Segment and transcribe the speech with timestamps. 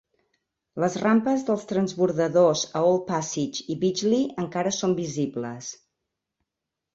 [0.83, 5.69] Les rampes dels transbordadors a Old Passage i Beachley encara són visibles.